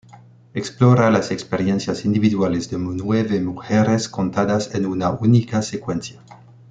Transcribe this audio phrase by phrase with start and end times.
[0.55, 6.23] Explora las experiencias individuales de nueve mujeres contadas en una única secuencia.